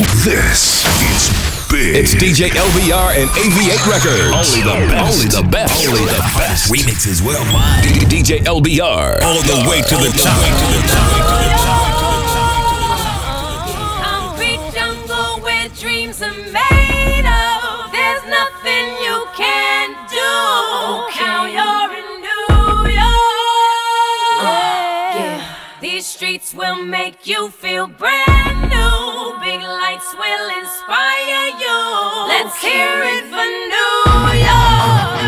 [0.00, 0.80] This
[1.12, 1.28] is
[1.68, 1.94] big.
[1.94, 4.32] It's DJ LBR and AV8 Records.
[4.32, 5.12] Only the best.
[5.12, 5.86] Only the best.
[5.86, 6.72] Only the best.
[6.72, 7.82] Remixes worldwide.
[7.84, 9.20] D- DJ LBR.
[9.20, 10.40] All the way to the top.
[14.00, 17.92] Concrete jungle where dreams are made of.
[17.92, 20.16] There's nothing you can't do.
[21.20, 22.48] Now you're in New
[24.40, 25.44] York.
[25.82, 28.39] These streets will make you feel brand new.
[28.39, 28.39] Big lights
[30.30, 31.80] will inspire you.
[32.28, 35.19] Let's hear it for New York.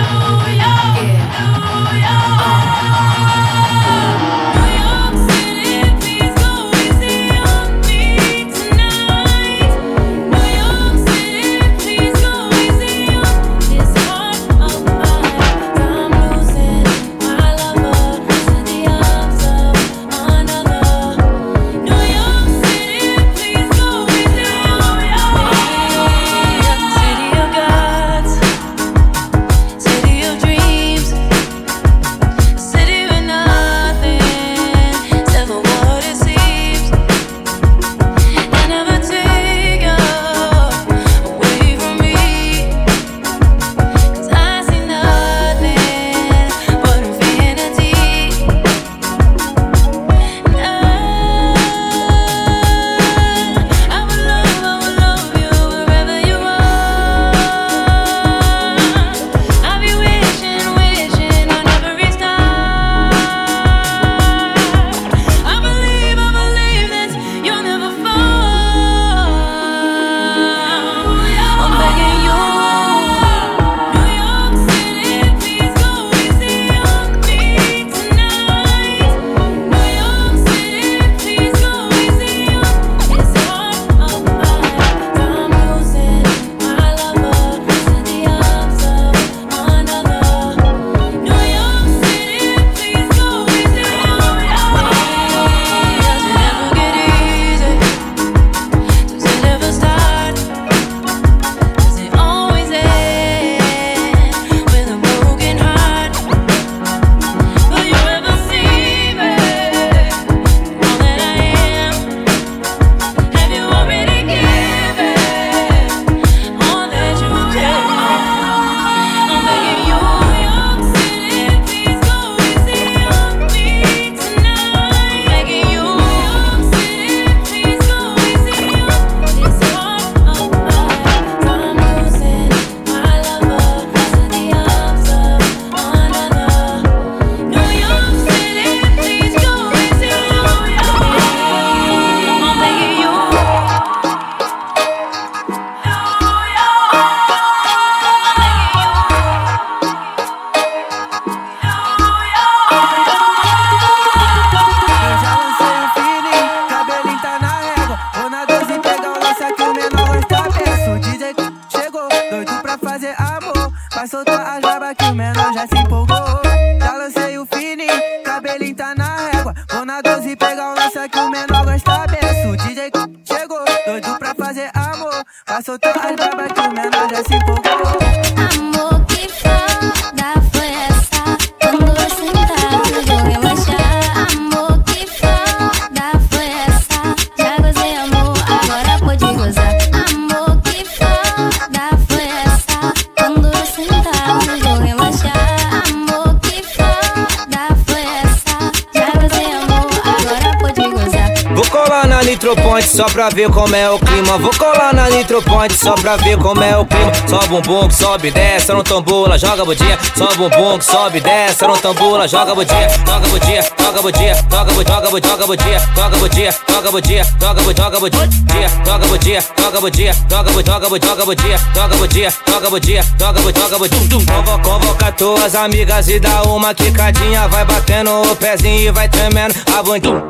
[201.92, 204.38] Colar na Nitro Point só pra ver como é o clima.
[204.38, 207.12] Vou colar na Nitro Point só pra ver como é o clima.
[207.28, 209.98] Só bumbum que sobe, desce no tambula, joga budinha.
[210.16, 212.88] Só bumbum que sobe, desce no tambula, joga budinha.
[212.88, 218.20] Joga budinha, joga budinha, joga budinha, joga budinha, joga budinha, joga budinha, joga budinha, joga
[218.30, 222.33] budinha, joga budinha, joga budinha, joga budinha, joga budinha, joga budinha, joga budinha, joga budinha,
[222.48, 224.27] joga budinha, joga budinha, joga budinha.
[224.27, 229.54] Convo- Convoca tuas amigas e dá uma quicadinha, vai batendo o pezinho e vai tremendo
[229.77, 230.22] a bundinha.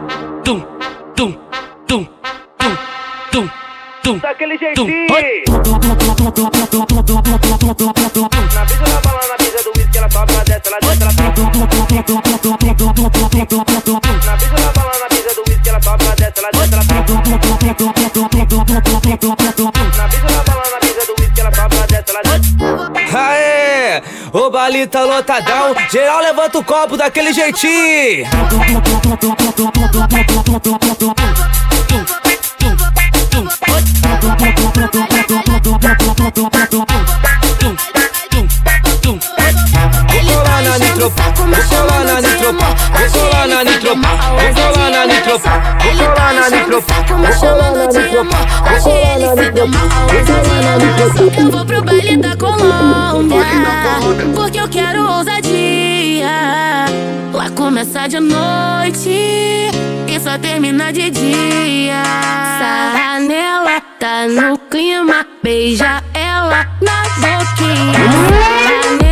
[0.45, 0.61] Tum,
[1.15, 1.33] tum,
[1.93, 2.09] tum,
[2.59, 2.77] tum,
[3.31, 3.51] tum,
[4.03, 4.19] tum.
[4.19, 4.87] Daquele jeitinho.
[4.87, 5.45] Oi.
[5.45, 5.59] Na
[8.65, 11.37] brisa da bala, na brisa do whisky, ela sobe, ela desce, ela desce, ela sobe.
[14.25, 16.97] Na brisa da bala, na brisa do whisky, ela sobe, ela desce, ela desce, ela
[19.53, 19.81] sobe.
[19.93, 23.42] Na brisa da bala, na brisa do whisky, ela sobe, ela desce, ela desce.
[24.33, 28.27] O baile tá lotadão, geral levanta o copo daquele jeitinho.
[41.03, 45.51] nitropa, vou colar na nitropa, vou colar na nitropa, vou colar na nitropa,
[45.83, 49.79] vou colar na nitropa, vou colar na nitropa, vou colar na nitropa,
[50.09, 51.41] vou colar na nitropa.
[51.41, 53.45] Eu vou pro baile da Colômbia,
[54.35, 56.29] porque eu quero ousadia.
[57.33, 59.71] Lá começa de noite
[60.07, 62.03] e só termina de dia.
[62.59, 67.93] Sarra nela, tá no clima, beija ela na boquinha.
[68.29, 69.12] Sarra nela,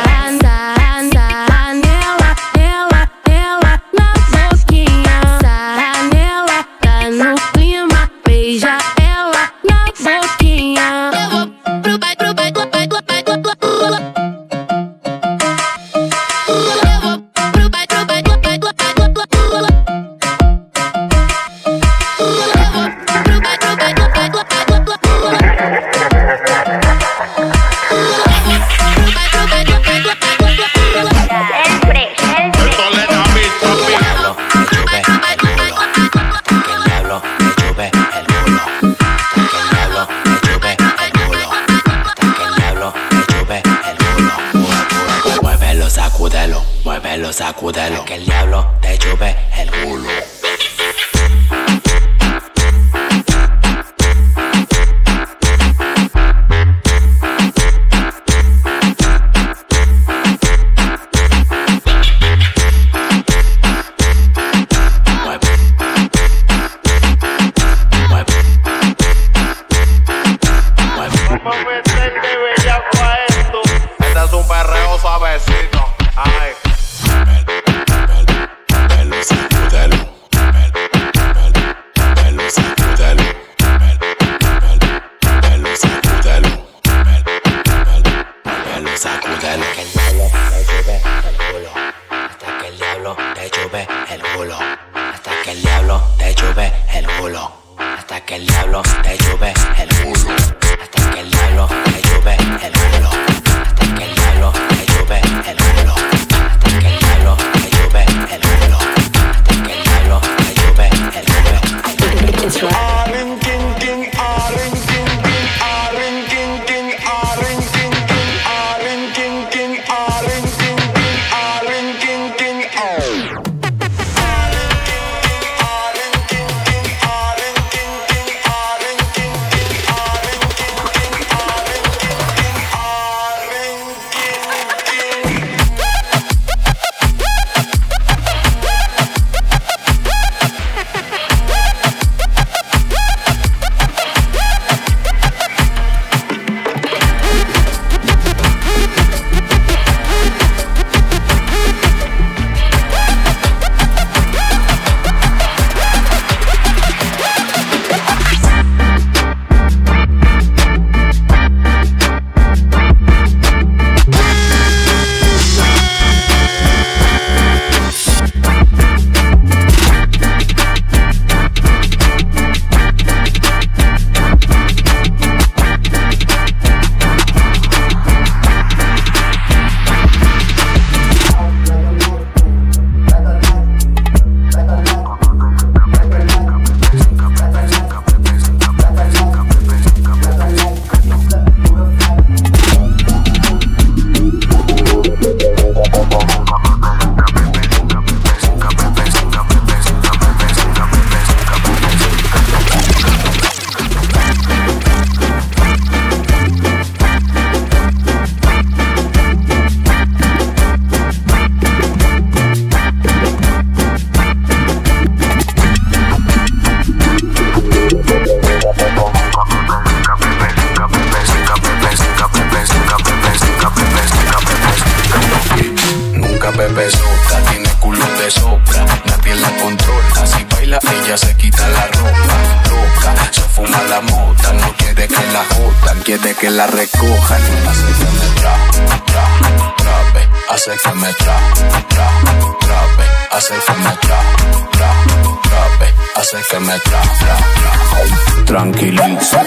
[248.45, 249.41] Tranquiliza,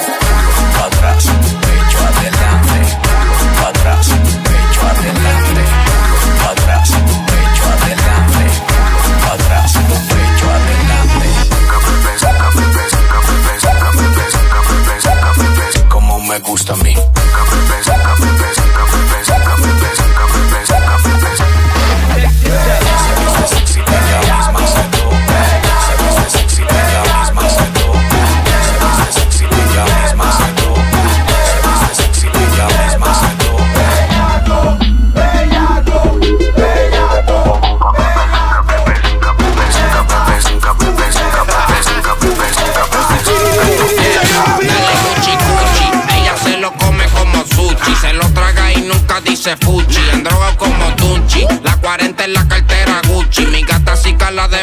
[0.87, 1.25] atrás,
[1.61, 2.34] pecho adelante.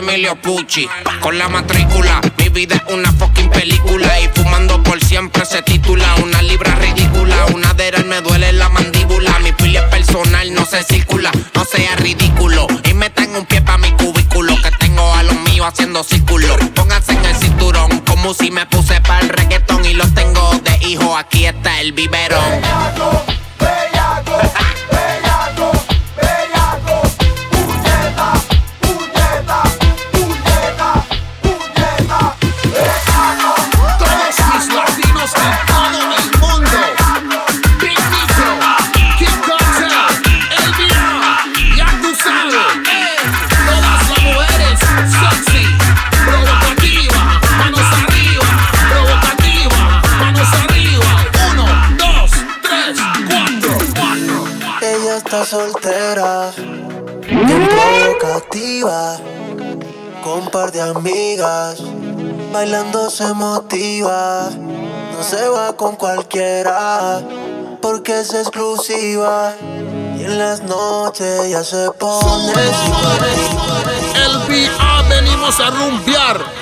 [0.01, 0.89] Emilio Pucci.
[1.19, 4.19] Con la matrícula, mi vida es una fucking película.
[4.19, 7.45] Y fumando por siempre se titula Una libra ridícula.
[7.53, 9.37] Una de me duele la mandíbula.
[9.39, 11.31] Mi pila personal, no se circula.
[11.53, 12.65] No sea ridículo.
[12.83, 14.55] Y metan un pie pa' mi cubículo.
[14.63, 16.57] Que tengo a los míos haciendo círculo.
[16.73, 17.99] Pónganse en el cinturón.
[17.99, 19.85] Como si me puse para el reggaetón.
[19.85, 21.15] Y los tengo de hijo.
[21.15, 23.20] Aquí está el biberón.
[60.71, 61.79] De amigas,
[62.53, 67.21] bailando se motiva, no se va con cualquiera,
[67.81, 69.53] porque es exclusiva,
[70.17, 72.53] y en las noches ya se pone.
[74.15, 76.60] LBR venimos a rumbear.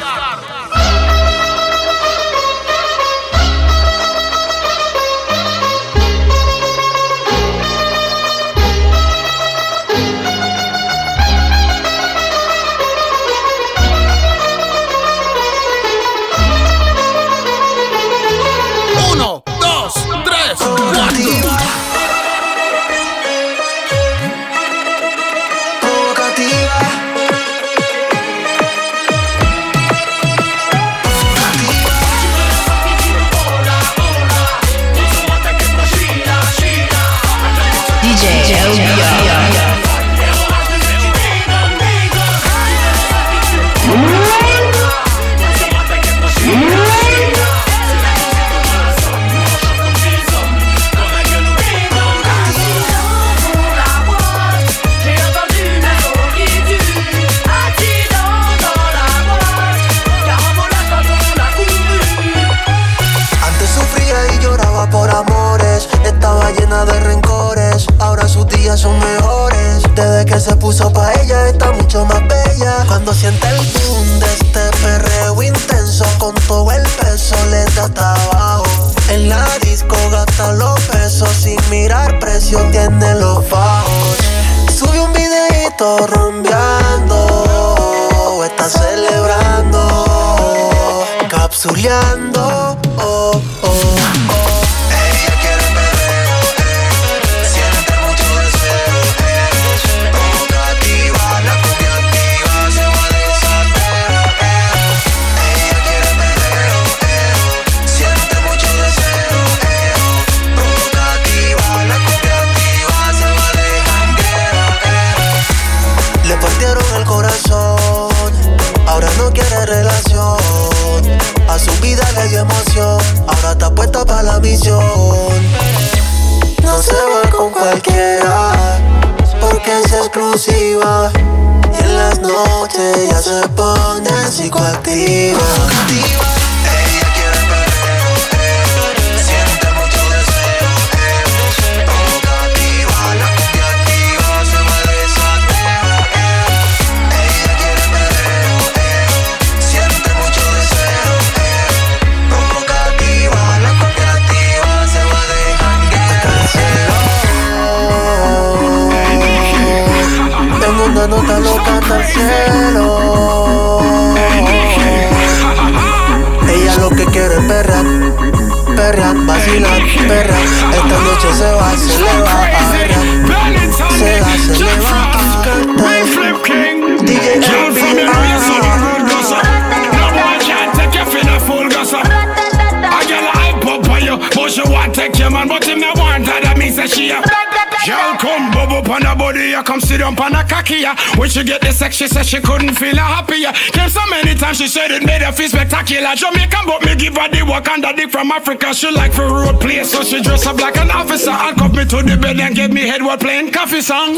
[191.30, 193.54] When she get the sex, she said she couldn't feel her happier.
[193.54, 196.18] Came so many times, she said it made her feel spectacular.
[196.18, 198.74] Jamaican, but me give her the Wakanda dick from Africa.
[198.74, 201.30] She like for road play, so she dress up like an officer.
[201.30, 204.16] Handcuff me to the bed and gave me head while playing coffee song.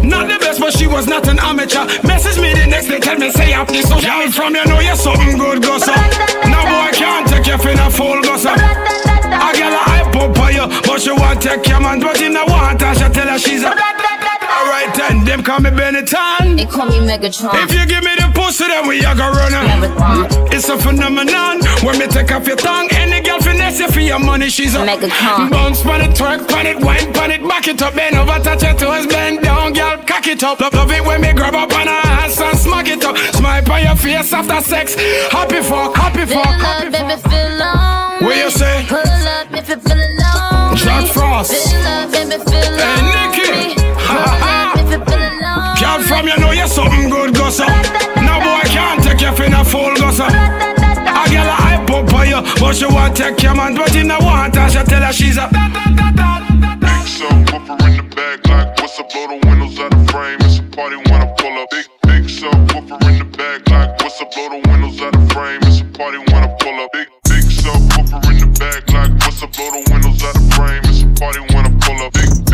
[0.00, 1.84] Not the best, but she was not an amateur.
[2.08, 3.86] Message me the next day, tell me say up this.
[3.86, 5.92] So girl from you know you're something good, go so.
[6.48, 8.48] No boy can't take you for the full go so.
[8.56, 12.48] A girl a hype up on you, but she want take your man, but not
[12.48, 12.94] want her.
[12.96, 13.85] She tell her she's a.
[15.36, 16.56] Them call me Benetton.
[16.56, 17.52] They call me Megatron.
[17.60, 20.48] If you give me the pussy, then we a go run Marathon.
[20.48, 21.60] It's a phenomenon.
[21.84, 24.78] When me take off your tongue, any girl finesse you for your money, she's a
[24.78, 25.50] Megatron.
[25.50, 28.62] Bounce pan it, twerk pan it, wine pan it, back it up, bend over, touch
[28.62, 30.58] your toes, bend down, girl, cock it up.
[30.58, 33.18] Love, love it when me grab up on her ass and smack it up.
[33.36, 34.94] Smile on your face after sex.
[35.30, 37.30] Happy fuck, happy fuck, happy baby, fuck.
[37.30, 38.24] feel alone.
[38.24, 38.86] What you say?
[38.88, 40.76] Pull up if you feel alone.
[40.76, 41.52] Jack Frost.
[41.52, 43.04] Feel love, baby, feel Hey.
[43.12, 43.82] Nikki.
[44.08, 44.55] Up you feel
[45.96, 47.64] Girl from you know you're something good, go so.
[47.64, 50.26] No boy can't take you for no fool, go so.
[50.26, 54.04] A girl a hype up on you, but she want take your man, but you
[54.04, 54.68] no want her.
[54.68, 55.48] She tell her she's a.
[55.48, 55.62] Big
[57.16, 59.08] subwoofer in the back, like what's up?
[59.10, 60.36] Blow the windows out the frame.
[60.40, 61.70] It's a party when I pull up.
[61.70, 64.30] Big big subwoofer in the back, like what's up?
[64.34, 65.60] Blow the windows out the frame.
[65.62, 66.92] It's a party when I pull up.
[66.92, 69.50] Big big subwoofer in the back, like what's up?
[69.56, 70.82] Blow the windows out the frame.
[70.84, 72.12] It's a party when I pull up.
[72.12, 72.45] Big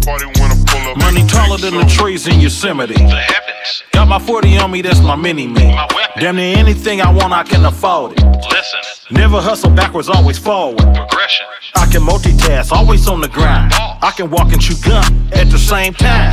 [0.00, 0.96] party when I pull up.
[0.98, 2.94] Money taller than the trees in Yosemite.
[2.94, 3.84] The heavens.
[3.92, 5.74] Got my 40 on me, that's my mini me.
[5.74, 6.20] My weapon.
[6.20, 8.24] Damn near anything I want, I can afford it.
[8.24, 8.80] Listen.
[9.10, 10.78] Never hustle backwards, always forward.
[10.78, 11.46] Progression.
[11.74, 13.72] I can multitask, always on the grind.
[13.74, 16.32] I can walk and chew gum at the same time.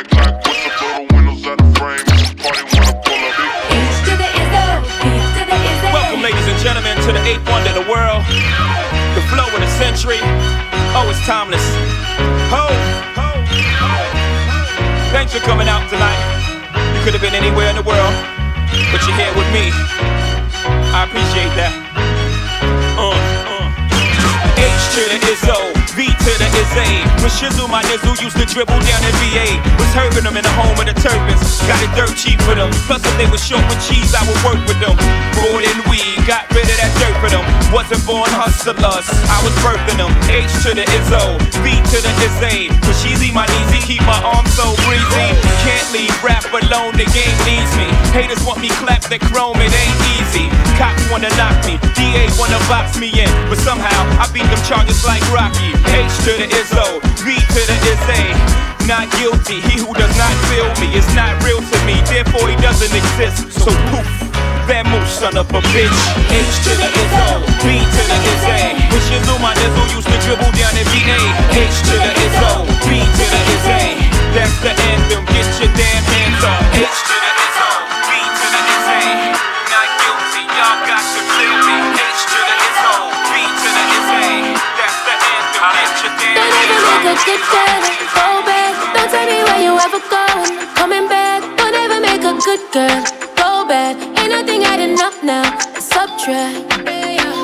[0.00, 0.80] in like what's?
[0.80, 2.04] Blow the windows out the frame.
[2.16, 3.36] It's party when I pull up.
[4.08, 4.24] Big
[5.92, 8.24] Welcome, ladies and gentlemen, to the eighth wonder of the world.
[9.16, 10.20] The flow of the century.
[10.96, 11.62] Oh, it's timeless.
[12.48, 12.64] Ho,
[13.18, 13.92] ho, ho.
[15.12, 16.18] Thanks for coming out tonight.
[16.96, 18.14] You could have been anywhere in the world,
[18.92, 19.68] but you're here with me.
[20.96, 21.72] I appreciate that.
[22.96, 23.68] Uh, uh.
[24.60, 27.02] H to the Izzo, V to the Izzy.
[27.18, 29.58] When Shizzle, my nizzle used to dribble down in VA.
[29.80, 31.58] Was herbing them in the home of the Terrapins.
[31.66, 32.70] Got it dirt cheap for them.
[32.86, 34.94] Plus, if they was short with cheese, I would work with them.
[35.34, 37.42] Born in weed, got rid of that dirt for them.
[37.74, 40.12] Wasn't born hustlers, I was birthing them.
[40.30, 42.70] H to the Izzo, V to the Izzy.
[42.86, 45.28] When Sheezy, my kneesy, keep my arms so breezy.
[45.66, 47.88] Can't leave rap alone, the game needs me.
[48.14, 50.46] Haters want me clap the chrome, it ain't easy.
[50.78, 53.30] Cops wanna knock me, DA wanna box me in.
[53.50, 55.79] But somehow, I beat them charges like Rocky.
[55.88, 58.24] H to the Izzo, V to the Izzy.
[58.88, 62.56] Not guilty, he who does not feel me is not real to me, therefore he
[62.58, 63.52] doesn't exist.
[63.54, 64.08] So poof,
[64.66, 66.00] Vamoose, son of a bitch.
[66.28, 68.62] H to the Izzo, V to the Izzy.
[68.90, 71.20] When Shizzle, my nizzle used to dribble down in VA.
[71.54, 72.52] H to the Izzo,
[72.84, 74.10] V to the Izzy.
[74.34, 76.62] That's the anthem, get your damn hands up.
[76.74, 77.29] H to the
[87.10, 87.40] hands ever up.
[87.40, 87.82] make a good girl
[88.14, 88.74] go back.
[88.94, 90.54] Don't tell me where you ever going.
[90.74, 91.42] Coming back.
[91.58, 93.02] Don't ever make a good girl
[93.36, 93.96] go bad.
[94.18, 95.46] Ain't nothing adding up now.
[95.78, 96.70] Subtract.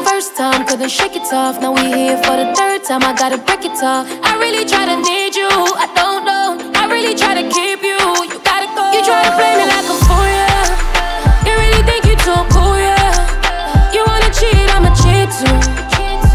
[0.04, 1.60] First time couldn't shake it off.
[1.60, 3.02] Now we here for the third time.
[3.02, 4.06] I gotta break it off.
[4.22, 5.50] I really try to need you.
[5.50, 6.46] I don't know.
[6.80, 8.00] I really try to keep you.
[8.30, 8.84] You gotta go.
[8.94, 11.46] You try to play me like a fool, yeah.
[11.46, 13.92] You really think you too cool, yeah.
[13.94, 15.56] You wanna cheat, I'ma cheat too.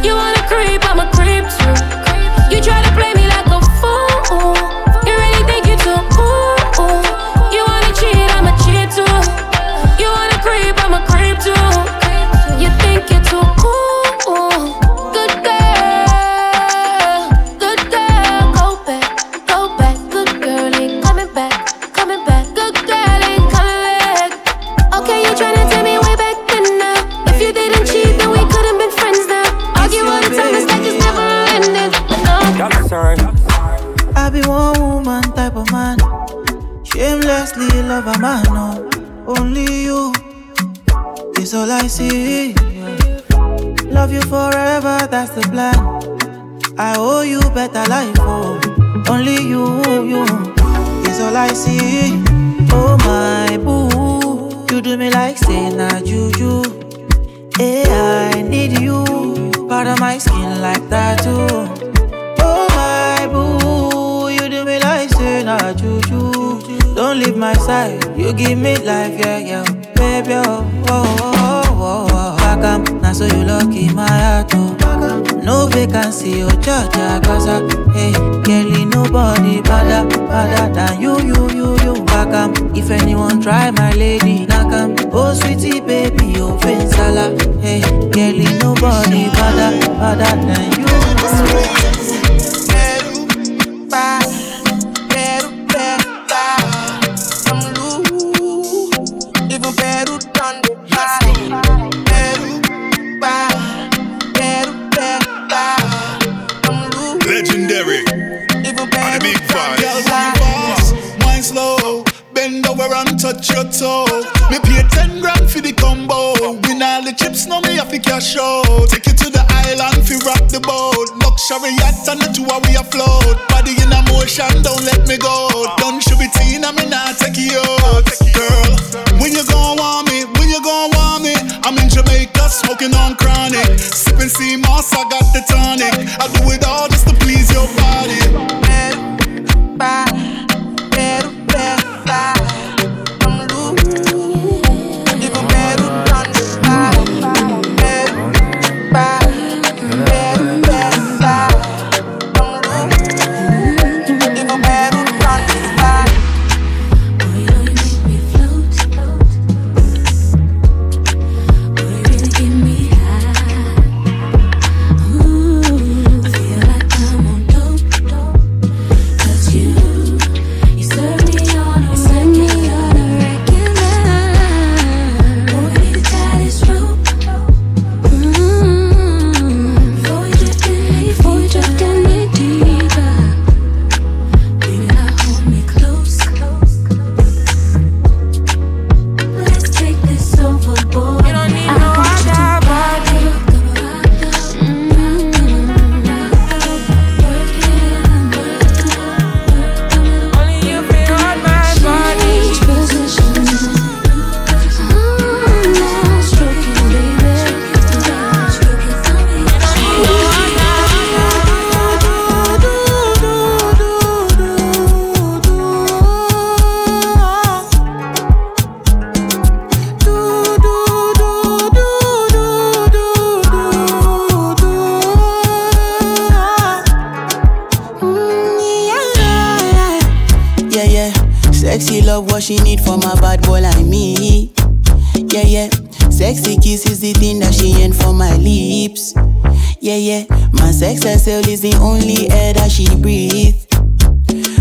[0.06, 0.41] You wanna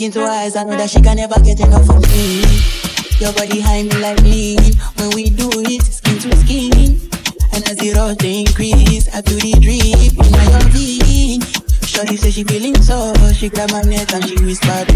[0.00, 2.42] look into her eyes, I know that she can never get enough of me.
[3.18, 4.56] Your body high me like me.
[4.96, 6.72] When we do it, skin to skin.
[7.52, 11.44] And as the rush they increase, I do the drip in my heartbeat.
[11.86, 14.89] Shorty say she feeling so, she grab my neck and she whispered.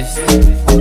[0.00, 0.79] twist.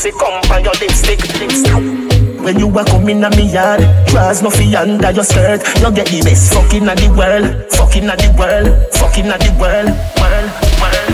[0.00, 2.40] Pussy, come, on your lipstick, lipstick.
[2.40, 5.60] When you a come in a me yard, draws no fi under your skirt.
[5.80, 9.52] You get the best fucking of the world, fucking of the world, fucking of the
[9.60, 11.12] world, world, world.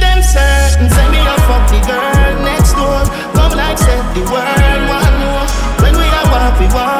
[0.00, 3.02] Them certain say me a fuck the girl next door.
[3.34, 5.46] Come like set the world one more.
[5.82, 6.99] When we a walk, we walk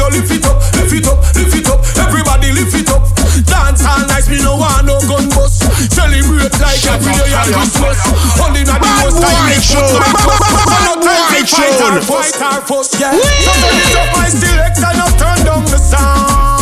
[0.00, 2.52] Me want to see you lift it up, lift it up, lift it up Everybody
[2.56, 3.04] lift it up
[3.44, 5.60] Dance all nice Me no want no gun bust
[5.92, 8.00] Celebrate like every day at Christmas
[8.40, 9.92] Only not the most time we put tune.
[9.92, 10.40] some fuss.
[10.88, 12.00] No time fight tune.
[12.00, 13.12] fight or fuss yeah.
[13.12, 16.59] So turn it up my selector Now turn down the sound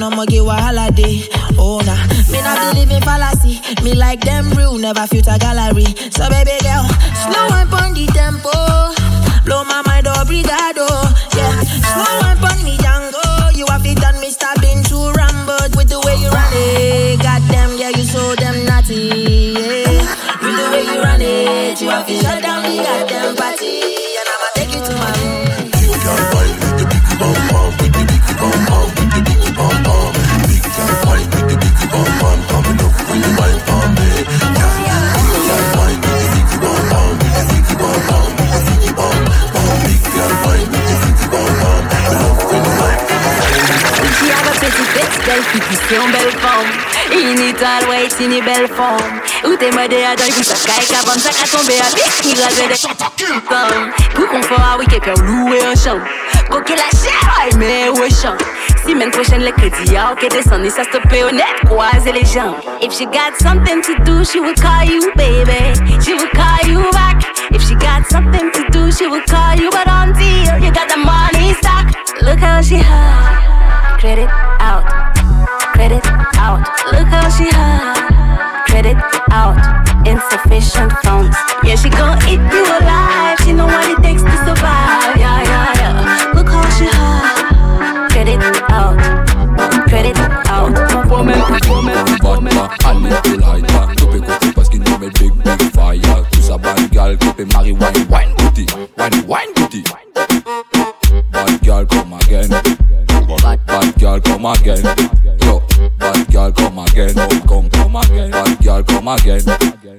[0.00, 1.28] go down, I'ma get wahala day.
[1.58, 3.60] Oh nah, me not believe in fallacy.
[3.82, 5.84] Me like them real, never filter gallery.
[6.10, 6.86] So baby girl,
[7.24, 8.50] slow and on the tempo.
[9.44, 10.88] Blow my mind obrigado.
[11.36, 11.60] Yeah,
[11.92, 13.56] slow and on me Django.
[13.56, 17.20] You have it done me stabbing through Rambo with the way you run it.
[17.22, 19.54] Goddamn, yeah, you so damn naughty.
[19.54, 20.00] Yeah,
[20.42, 23.89] with the way you run it, you have to shut down the goddamn party.
[45.90, 46.70] Belle fille qui c'est en belle forme.
[47.12, 49.20] Inital, ouais, c'est une belle forme.
[49.44, 52.56] Ou t'es mode à dans le sac, avant ça qu'à tomber à pied, qui rase
[52.56, 55.98] des Pour qu'on fasse, oui, quelqu'un louer un champ.
[56.50, 58.36] Coquille la chair, ouais, mais ouais, champ.
[58.86, 62.56] Semaine prochaine, le crédit, ah, ok, descend, et ça paye honnête, croiser les jambes.
[62.80, 65.74] If she got something to do, she will call you, baby.
[66.02, 67.22] She will call you back.
[67.52, 70.98] If she got something to do, she will call you, but until you got the
[70.98, 71.86] money stock.
[72.22, 73.98] Look how she hot.
[74.00, 74.28] Credit
[74.60, 75.09] out.
[75.80, 76.04] Credit
[76.36, 76.60] out.
[76.92, 78.66] Look how she hot.
[78.68, 78.98] Credit
[79.32, 79.56] out.
[80.06, 81.34] Insufficient funds.
[81.64, 83.38] Yeah, she gon' eat you alive.
[83.40, 85.16] She know what it takes to survive.
[85.16, 86.32] Yeah, yeah, yeah.
[86.34, 88.10] Look how she hot.
[88.12, 89.00] Credit out.
[89.88, 90.18] Credit
[90.52, 90.76] out.
[92.84, 96.58] Allez tout lighter, tout peut côté parce qu'il nous met big big fire Tout ça
[96.58, 96.76] bad
[97.18, 98.66] qui peut marry wine wine booty
[98.98, 99.82] Wine wine booty
[101.32, 102.79] Bad girl come again
[103.70, 104.82] Bad, girl come again.
[105.44, 105.62] Yo,
[105.98, 107.14] bad girl come again.
[107.46, 108.30] Come, come, again.
[108.32, 109.40] Bad girl come again.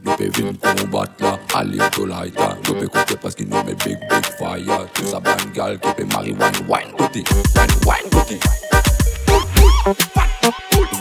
[0.04, 3.76] Nous peut venir combattre là Allez tout lighter, tout peut côté parce qu'il nous met
[3.86, 4.88] big big fire.
[4.94, 7.24] Tout ça bad girl qui peut marry wine wine booty.
[7.56, 8.40] Wine wine booty.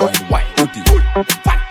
[0.00, 0.80] Wine wine booty.
[0.90, 1.69] Wine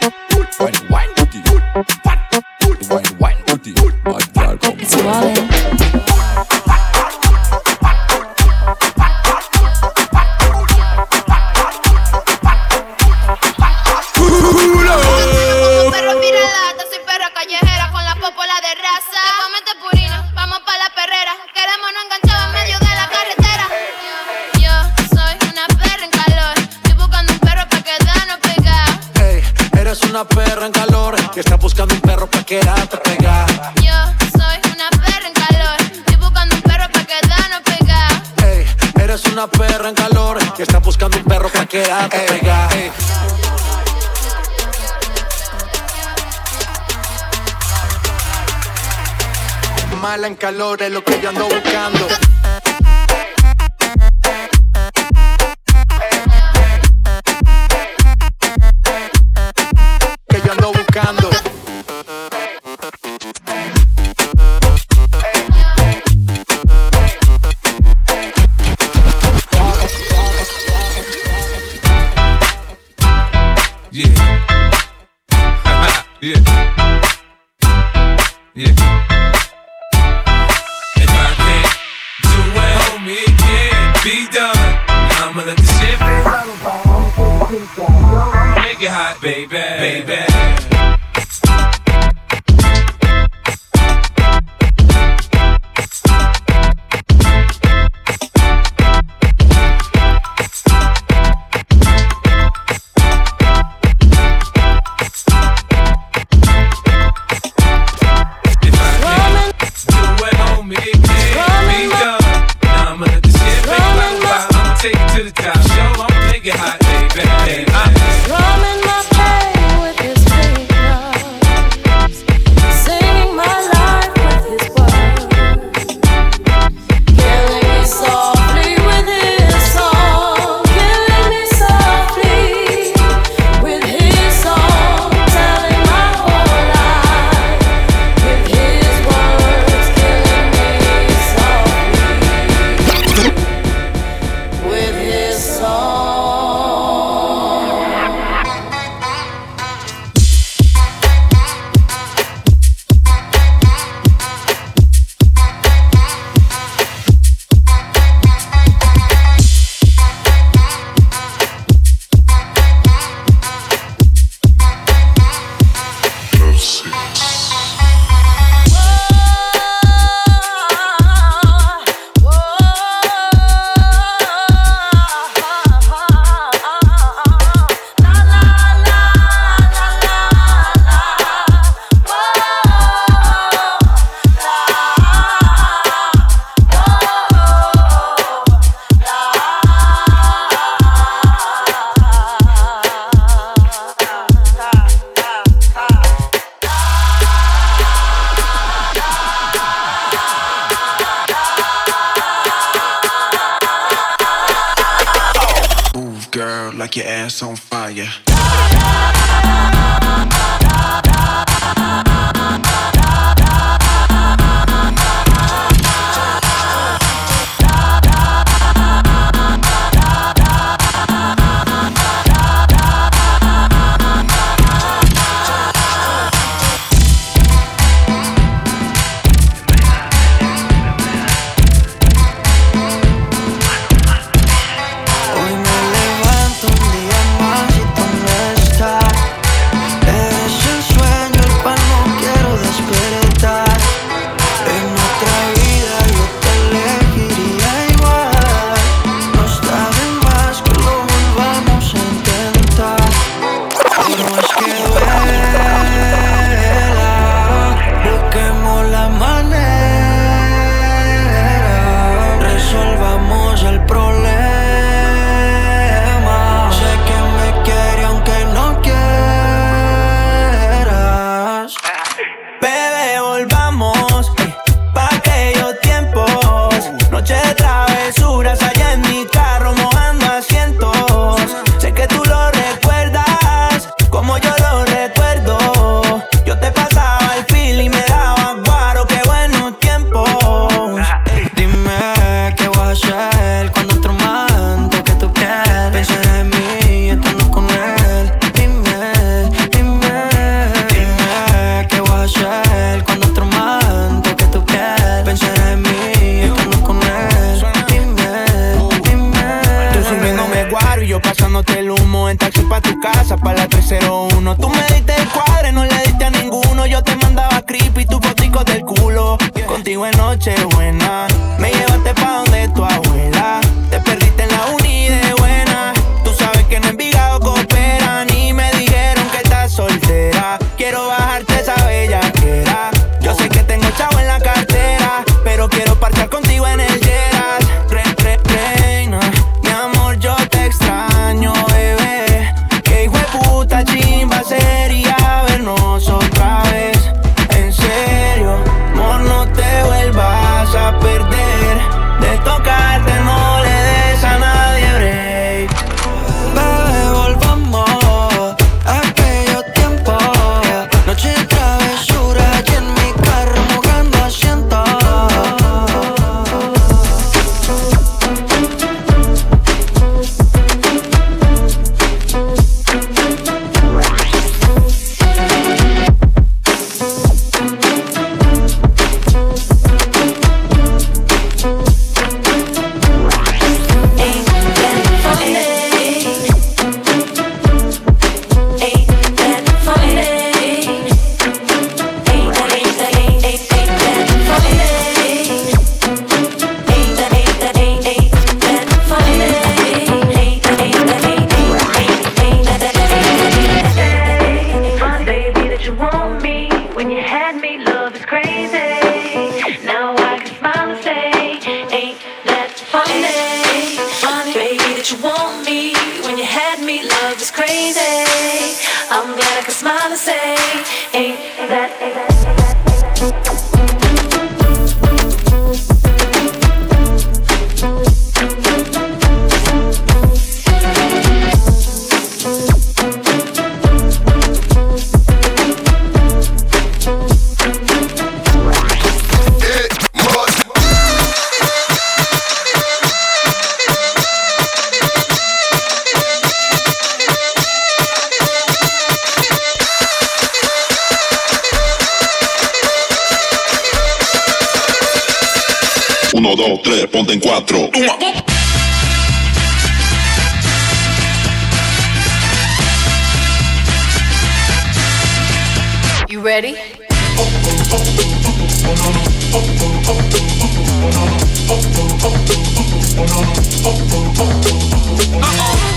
[466.49, 466.75] ready?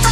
[0.02, 0.11] So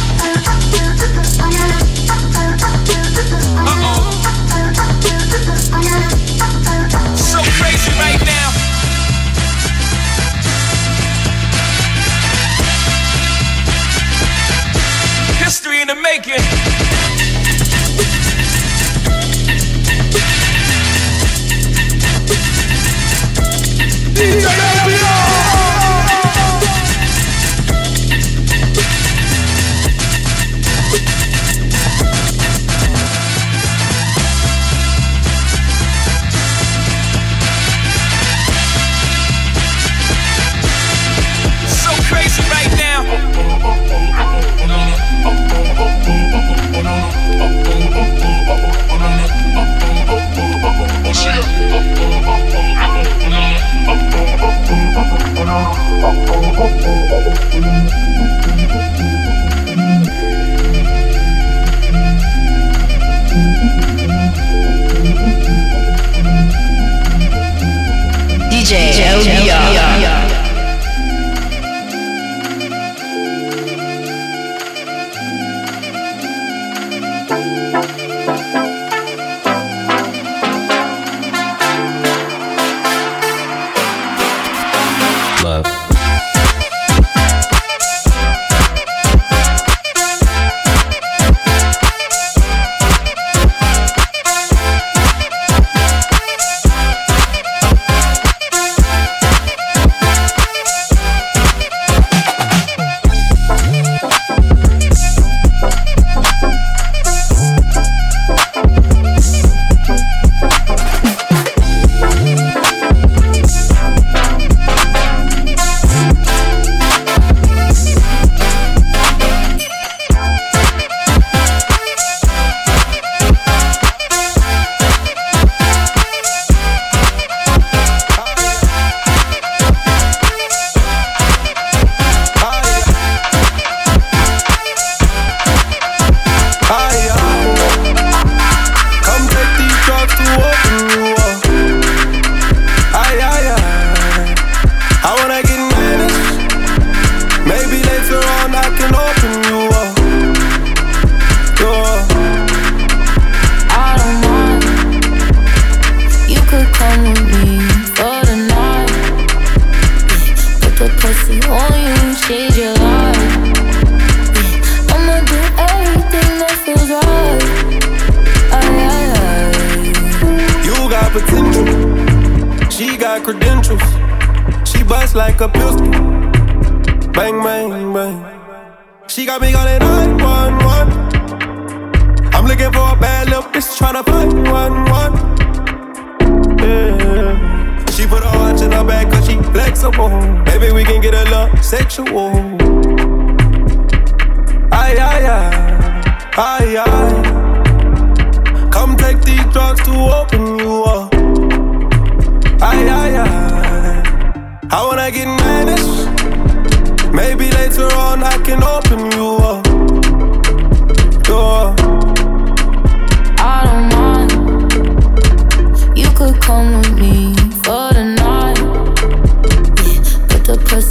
[68.71, 70.30] DJ Joe Love.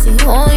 [0.05, 0.50] Put the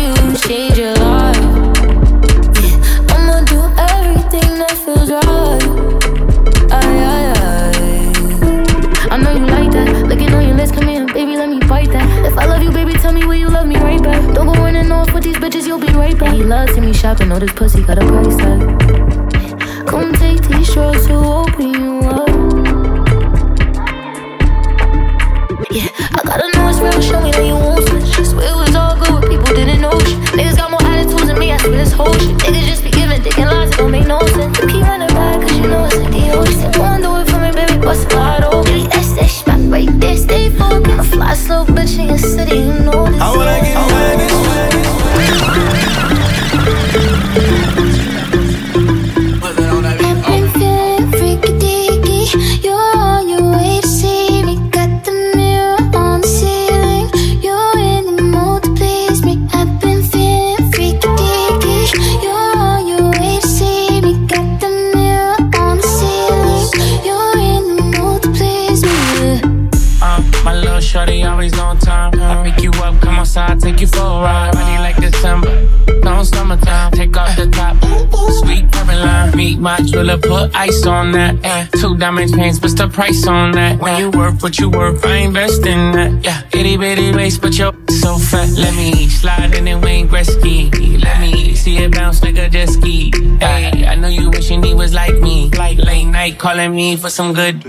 [80.84, 81.36] put ice on that.
[81.44, 83.80] Yeah, two diamond chains, what's the price on that?
[83.80, 86.24] When you work, what you work, I invest in that.
[86.24, 88.50] Yeah, itty bitty waist, but you're so fat.
[88.58, 90.72] Let me slide in and Wayne Gretzky.
[91.04, 93.12] Let me see it bounce like a jet ski.
[93.40, 95.50] Hey, I know you wishing he was like me.
[95.52, 97.64] Like late night calling me for some good.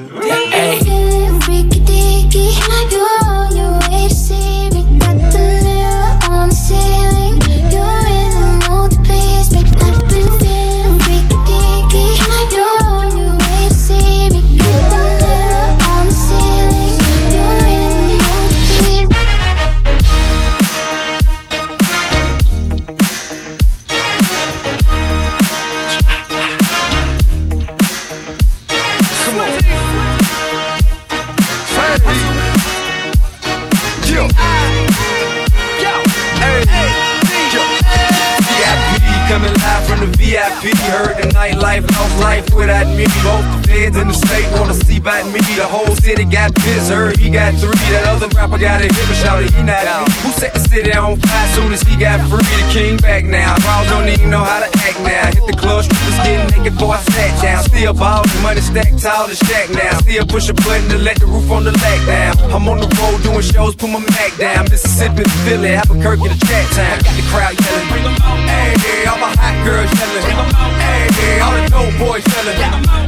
[58.74, 59.98] Stacked tall as Shaq now.
[60.00, 62.34] Still push a button to let the roof on the lag down.
[62.50, 64.64] I'm on the road doing shows, put my Mac down.
[64.64, 66.98] Mississippi, Philly, Albuquerque to chat time.
[67.06, 68.38] Got the crowd yelling, bring 'em out.
[68.50, 70.72] Hey, all my hot girls yelling, bring 'em out.
[70.82, 72.58] Hey, all the dope boys yelling,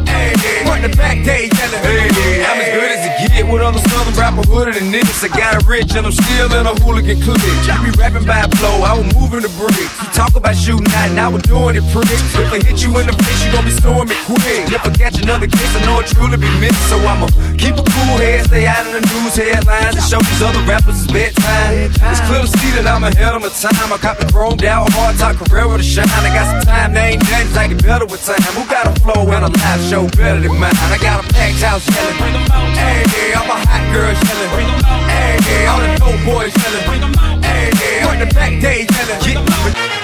[0.06, 1.82] hey, front the back they yelling.
[1.82, 5.22] Hey, I'm as good as it get with other southern rapper hooded than this.
[5.22, 7.40] I got a rich and I'm still in a hooligan clique.
[7.68, 9.92] You be rapping by flow, I was moving the bricks.
[10.00, 12.08] You talk about shooting out, now we're doing it prick.
[12.08, 14.72] If I hit you in the face, you gon' be storing me quick.
[14.72, 16.78] If I catch another case, I know it truly be missed.
[16.88, 17.26] So I'ma
[17.56, 21.02] keep a cool head, stay out of the news headlines, and show these other rappers
[21.02, 21.90] it's bedtime.
[21.90, 23.92] It's clear to see that I'm ahead of my time.
[23.92, 26.08] I caught the chromed out, hard talk career with a shine.
[26.08, 28.40] I got some time, they ain't done, I get better with time.
[28.54, 30.76] Who got a flow and a live show better than mine?
[30.92, 32.16] I got a packed house yelling,
[32.52, 32.70] out.
[32.76, 35.02] Hey, I'm a hot girl yelling, bring 'em out.
[35.10, 37.44] Hey, hey, all the dope boys yelling, bring 'em out.
[37.44, 39.95] Hey, hey, front the back they yelling,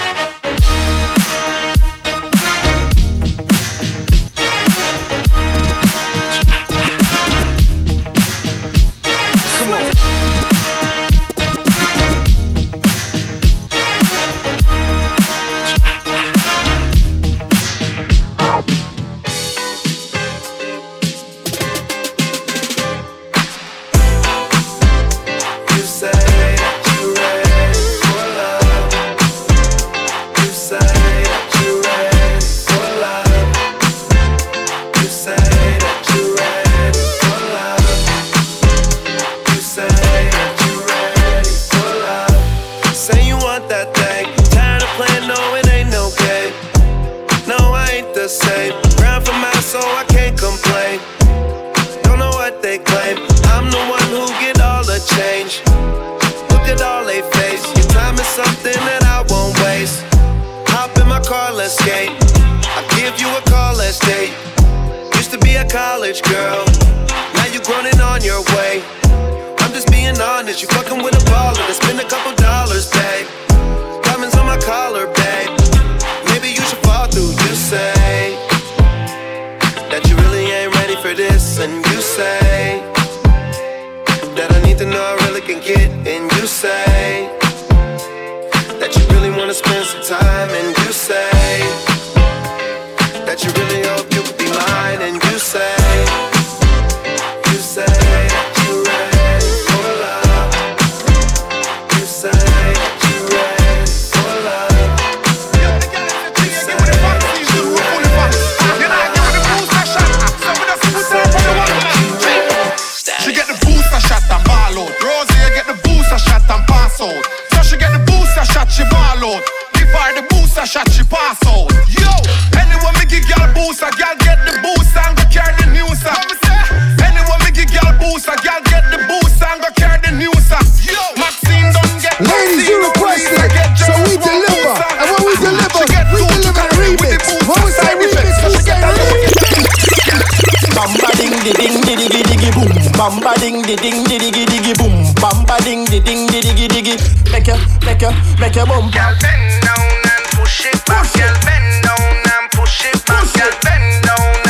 [143.03, 144.95] Bamba ding di ding di diggy diggy boom.
[145.19, 146.95] Bamba ding di ding di diggy diggy.
[147.31, 148.87] Make ya, make ya, make ya boom.
[148.95, 151.03] Girl, bend down and push it back.
[151.11, 153.27] Girl, bend down and push it back.
[153.35, 154.42] Girl, bend down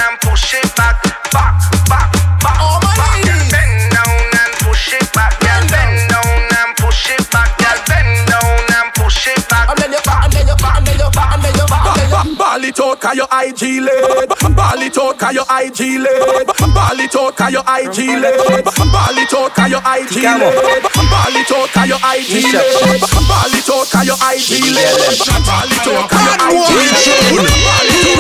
[12.78, 14.30] cause your IG lit.
[14.56, 16.48] Ball it out cause your IG lit.
[16.74, 18.66] Ball it out cause your IG lit.
[18.66, 20.84] Ball it out cause your IG lit.
[20.84, 23.02] Ball it out cause your IG lit.
[23.30, 25.12] Ball it out cause your IG lit.
[25.46, 26.50] Ball it out cause your IG lit.
[26.50, 26.98] Ball it out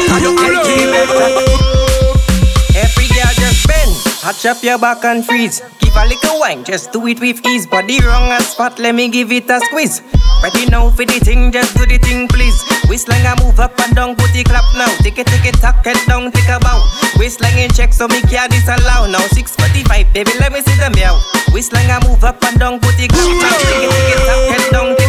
[0.09, 1.62] cause your IG lit.
[4.23, 5.59] Touch up your back and freeze.
[5.83, 7.67] Give a little wine, just do it with ease.
[7.67, 10.01] Body wrong a spot, let me give it a squeeze.
[10.41, 12.55] Ready now for the thing, just do the thing, please.
[12.87, 14.87] Whistling I move up and down, it clap now.
[15.03, 16.79] Take it, tuck it down, take a bow.
[17.19, 19.11] Whistling in check, so me can't disallow.
[19.11, 21.19] Now 645, baby, let me see them meow.
[21.51, 23.51] Whistling I move up and down, it clap now.
[23.59, 25.02] Take it, take it, tuck it down,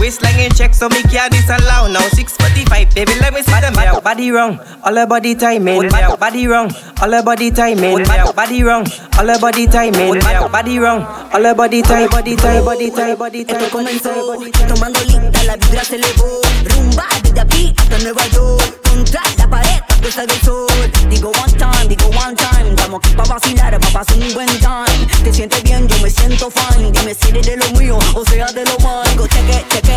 [0.00, 0.30] take a bow.
[0.30, 1.88] Waistline in check, so me can't disallow.
[1.92, 4.00] Now 645, baby, let me see them meow.
[4.00, 5.88] Body wrong, all her body timing.
[5.88, 6.16] Meow.
[6.16, 6.70] Body wrong,
[7.00, 8.02] all her body timing.
[8.02, 8.32] Meow.
[8.32, 8.86] Body wrong,
[9.18, 10.20] all her body timing.
[10.52, 14.50] Body wrong, all her body tie, body tie, body tie, body tie, body tie, body
[14.50, 14.66] tie.
[14.68, 16.40] Tomando lista, la vibra se elevó.
[16.64, 18.80] Rumba desde aquí hasta Nueva York.
[18.90, 20.66] Contra la pared, la puesta del sol.
[21.08, 22.70] Digo one time, digo one time.
[22.70, 25.06] Estamos aquí pa' vacilar, pa' pasar un buen time.
[25.22, 26.90] Te sientes bien, yo me siento fine.
[26.90, 29.26] Dime si eres de lo mío o sea de lo malo.
[29.28, 29.89] Cheque, cheque,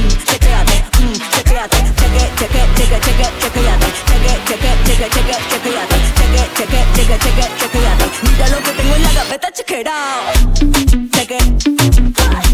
[0.00, 1.20] Mm, mm.
[8.22, 10.34] Mira lo que tengo en la gaveta, check it out.
[11.12, 12.49] Cheque, cheque,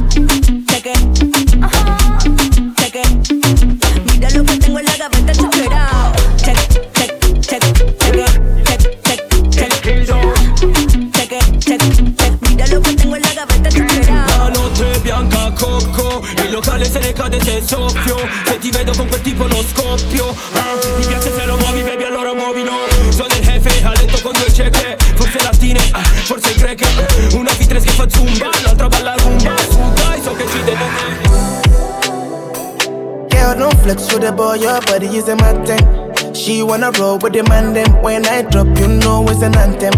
[36.77, 38.03] wanna roll with the man them.
[38.03, 39.95] When I drop, you know it's an anthem.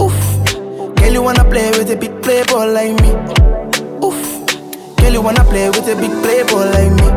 [0.00, 0.16] Oof,
[0.96, 3.12] girl, you wanna play with a big playboy like me.
[4.00, 4.16] Oof,
[4.96, 7.08] girl, you wanna play with a big playboy like me.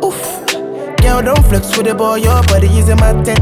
[0.00, 0.16] Oof,
[1.02, 3.36] girl, don't flex with the boy, your body is a mountain.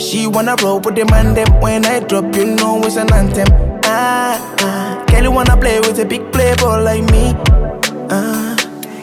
[0.00, 1.60] She wanna roll with the man them.
[1.60, 3.46] When I drop, you know it's an anthem.
[3.84, 7.32] Ah, ah, girl, you wanna play with a big playboy like me.
[8.10, 8.56] Ah.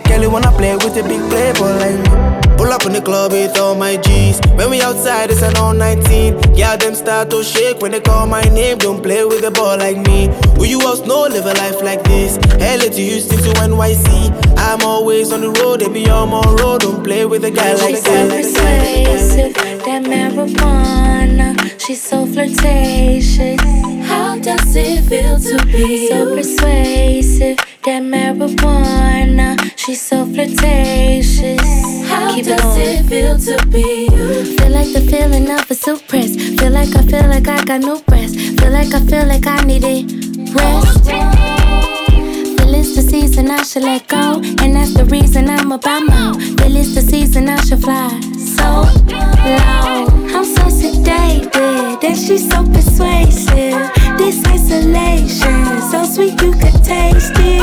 [0.03, 2.32] Girl, you wanna play with a big playboy like me.
[2.63, 4.39] Pull up in the club with all my G's.
[4.55, 6.55] When we outside, it's an all 19.
[6.55, 8.77] Yeah, them start to shake when they call my name.
[8.77, 10.29] Don't play with a ball like me.
[10.55, 12.37] Who you else know live a life like this?
[12.61, 14.57] LA to Houston to NYC.
[14.57, 16.83] I'm always on the road, they be on my road.
[16.83, 19.53] Don't play with a guy like She's so persuasive,
[19.83, 21.81] that marijuana.
[21.85, 23.59] She's so flirtatious.
[24.07, 27.57] How does it feel to be so persuasive?
[27.83, 29.72] That marijuana.
[29.85, 31.59] She's so flirtatious.
[32.07, 32.87] How Keep it does going.
[32.87, 34.57] it feel to be you?
[34.57, 36.35] Feel like the feeling of a suppress.
[36.35, 38.33] Feel like I feel like I got no breath.
[38.33, 41.03] Feel like I feel like I need it rest.
[41.03, 46.33] Feel it's the season I should let go, and that's the reason I'm about more.
[46.39, 48.07] Feel it's the season I should fly
[48.37, 50.07] so low.
[50.33, 53.91] I'm so sedated, and she's so persuasive.
[54.17, 57.62] This isolation, so sweet you could taste it.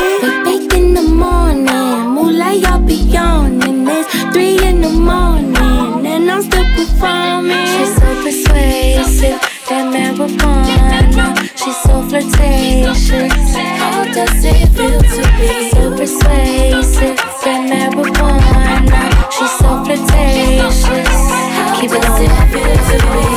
[10.27, 11.49] That marijuana.
[11.55, 13.55] She's so flirtatious.
[13.79, 17.17] How does it feel to be so persuasive?
[17.43, 19.31] That marijuana.
[19.31, 21.09] She's so flirtatious.
[21.71, 23.30] How does it feel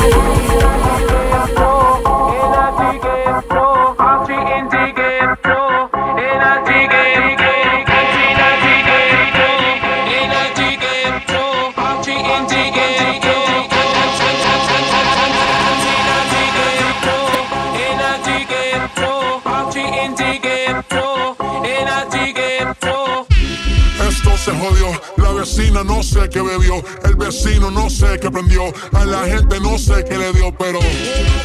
[26.35, 30.33] qué bebió, el vecino no sé qué prendió, a la gente no sé qué le
[30.33, 30.79] dio, pero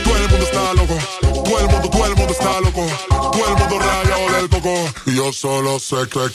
[0.02, 0.98] todo el mundo está loco,
[1.44, 4.74] todo el mundo, todo el mundo está loco, todo el mundo rayado del coco,
[5.06, 6.28] y yo solo sé que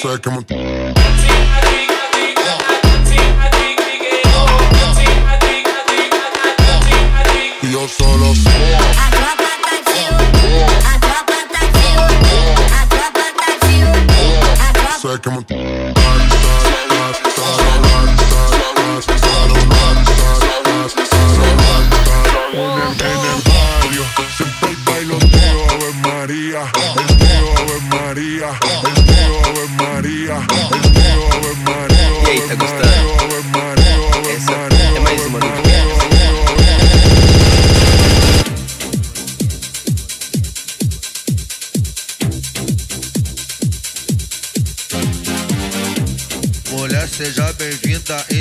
[0.00, 0.81] sé que.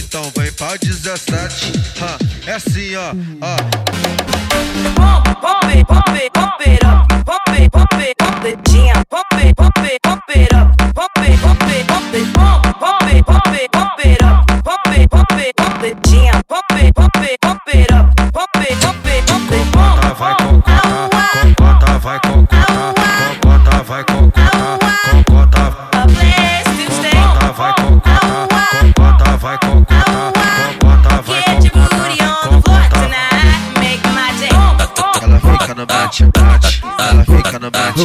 [0.02, 1.72] então vem pra 17.
[2.02, 3.56] Ha, é assim, ó, ó.
[4.96, 8.56] Pop, pop, pop, pop, pop, pop, pop, pop,
[9.10, 10.01] pop, pop,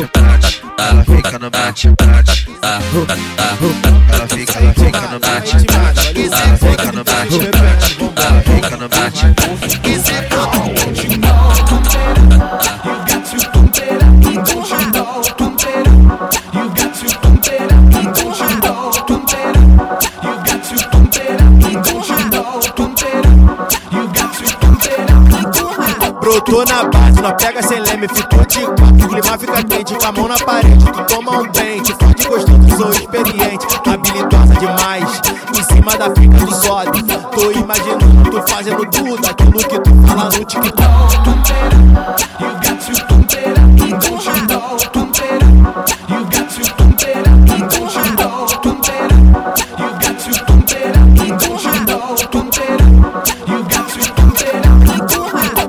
[0.05, 2.49] bate, ela fica no bate, bate.
[4.13, 8.89] Ela fica, ela fica no bate, bate, ela fica no bate, bate, ela fica no
[8.89, 9.27] bate.
[26.21, 28.66] Brotou na base, nós pega sem leme, ficou de
[29.29, 32.91] mas fica quente com a mão na parede Tu toma um pente, forte gostoso, sou
[32.91, 35.21] experiente Habilidosa demais,
[35.59, 37.03] em cima da pica do sobe
[37.35, 40.83] Tô imaginando tu fazendo tudo aquilo que tu fala no TikTok
[42.39, 45.67] You got to pump it up, don't you got to pump it up,
[46.09, 48.05] don't you got to pump it up, don't you
[50.01, 51.97] got to pump it up, don't you?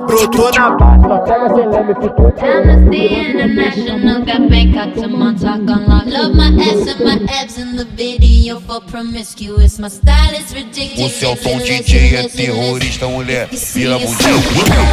[0.08, 2.32] Brotou na base, só pega sem leme, ficou.
[5.18, 6.05] Montauk on lock.
[6.05, 9.80] Love my ass and my abs in the video for promiscuous.
[9.80, 11.13] My style is O ridiculous.
[11.13, 13.49] Celton DJ é terrorista, mulher.
[13.51, 14.88] Vira bundinha.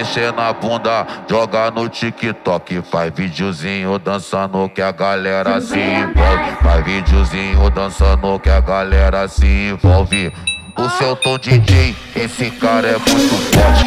[0.00, 2.80] Mexer na bunda, joga no TikTok.
[2.90, 6.56] Faz videozinho dançando que a galera se envolve.
[6.62, 10.32] Faz videozinho dançando que a galera se envolve.
[10.78, 13.84] O Celton DJ, esse cara é muito forte.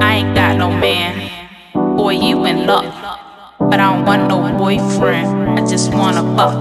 [0.00, 1.96] I ain't got no man.
[1.96, 2.84] Boy, you in luck.
[3.58, 5.58] But I don't want no boyfriend.
[5.58, 6.54] I just wanna fuck.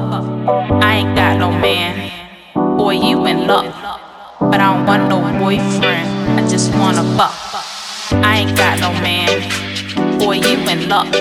[0.81, 2.22] I ain't got no man.
[2.53, 3.65] Boy, you in luck.
[4.39, 6.39] But I don't want no boyfriend.
[6.39, 7.33] I just wanna fuck.
[8.11, 10.19] I ain't got no man.
[10.19, 11.11] Boy, you in luck.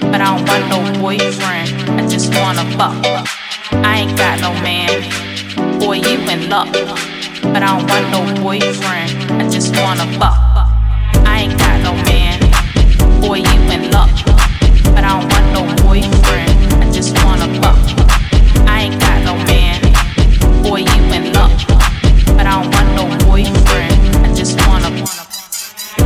[0.00, 2.00] But I don't want no boyfriend.
[2.00, 3.04] I just wanna fuck.
[3.84, 5.02] I ain't got no man.
[5.78, 6.72] Boy, you in luck.
[7.42, 9.42] But I don't want no boyfriend.
[9.42, 10.38] I just wanna fuck.
[11.26, 12.40] I ain't got no man.
[13.20, 14.10] Boy, you in luck.
[14.94, 16.82] But I don't want no boyfriend.
[16.82, 18.01] I just wanna fuck.
[20.62, 21.50] Boy, you in luck.
[22.36, 24.24] But I don't want no boyfriend.
[24.24, 24.90] I just wanna.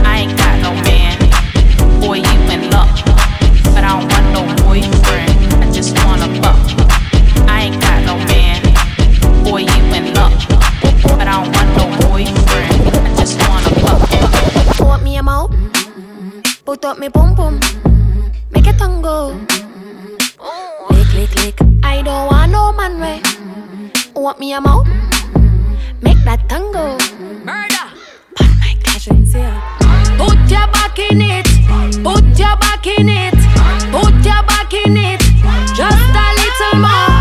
[0.03, 1.17] I ain't got no man.
[2.01, 2.95] Boy, you in luck.
[3.75, 5.63] But I don't want no boyfriend.
[5.63, 6.59] I just wanna fuck.
[7.49, 8.63] I ain't got no man.
[9.45, 10.33] Boy, you in luck.
[11.19, 12.81] But I don't want no boyfriend.
[13.07, 14.81] I just wanna fuck.
[14.81, 15.53] Want me a mouth?
[16.65, 17.61] Put up me pum pum.
[18.51, 19.39] Make it tango.
[20.91, 21.61] Lick, lick, lick.
[21.85, 23.21] I don't want no man way.
[24.17, 24.87] Want me a mouth?
[26.01, 26.97] Make that tango.
[27.45, 27.87] Murder.
[28.35, 29.63] Put my casuals here.
[30.17, 31.45] Put your back in it.
[32.03, 33.35] Put your back in it.
[33.93, 35.21] Put your back in it.
[35.77, 37.16] Just a little more.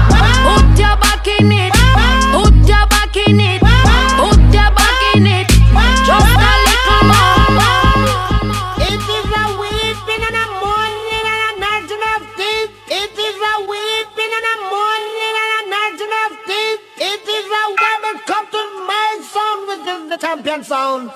[20.65, 21.11] Sound.